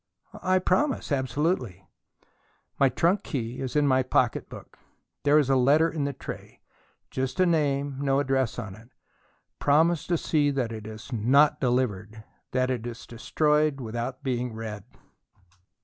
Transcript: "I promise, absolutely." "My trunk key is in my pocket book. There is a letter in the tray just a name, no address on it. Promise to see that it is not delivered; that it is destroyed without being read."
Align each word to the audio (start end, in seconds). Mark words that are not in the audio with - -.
"I 0.41 0.57
promise, 0.57 1.11
absolutely." 1.11 1.87
"My 2.79 2.89
trunk 2.89 3.21
key 3.21 3.59
is 3.59 3.75
in 3.75 3.85
my 3.85 4.01
pocket 4.01 4.49
book. 4.49 4.79
There 5.21 5.37
is 5.37 5.47
a 5.47 5.55
letter 5.55 5.91
in 5.91 6.05
the 6.05 6.11
tray 6.13 6.59
just 7.11 7.39
a 7.39 7.45
name, 7.45 7.97
no 7.99 8.19
address 8.19 8.57
on 8.57 8.73
it. 8.73 8.89
Promise 9.59 10.07
to 10.07 10.17
see 10.17 10.49
that 10.49 10.71
it 10.71 10.87
is 10.87 11.13
not 11.13 11.59
delivered; 11.61 12.23
that 12.51 12.71
it 12.71 12.87
is 12.87 13.05
destroyed 13.05 13.79
without 13.79 14.23
being 14.23 14.53
read." 14.55 14.85